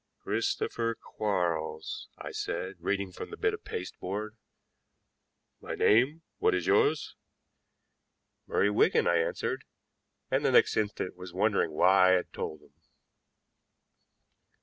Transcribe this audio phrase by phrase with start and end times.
[0.23, 4.35] "Christopher Quarles," I said, reading from the bit of pasteboard.
[5.61, 6.23] "My name.
[6.39, 7.13] What is yours?"
[8.47, 9.63] "Murray Wigan," I answered,
[10.31, 12.73] and the next instant was wondering why I had told him.